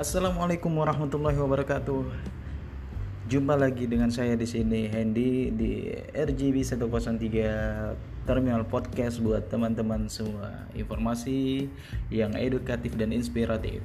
Assalamualaikum 0.00 0.80
warahmatullahi 0.80 1.36
wabarakatuh. 1.36 2.08
Jumpa 3.28 3.52
lagi 3.52 3.84
dengan 3.84 4.08
saya 4.08 4.32
di 4.32 4.48
sini 4.48 4.88
Hendy 4.88 5.52
di 5.52 5.92
RGB 6.16 6.64
103 6.64 8.24
Terminal 8.24 8.64
Podcast 8.64 9.20
buat 9.20 9.52
teman-teman 9.52 10.08
semua. 10.08 10.64
Informasi 10.72 11.68
yang 12.08 12.32
edukatif 12.32 12.96
dan 12.96 13.12
inspiratif. 13.12 13.84